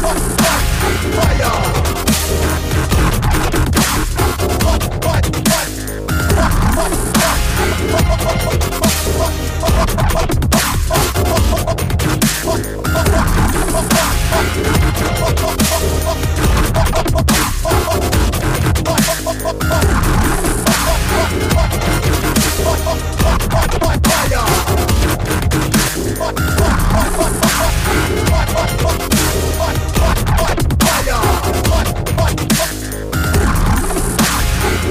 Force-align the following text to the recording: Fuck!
Fuck! 0.00 0.37